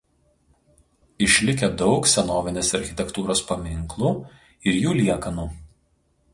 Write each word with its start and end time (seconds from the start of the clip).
Išlikę 1.25 1.69
daug 1.81 2.09
senovinės 2.15 2.73
architektūros 2.81 3.45
paminklų 3.53 4.13
ir 4.71 4.83
jų 4.85 4.99
liekanų. 5.05 5.49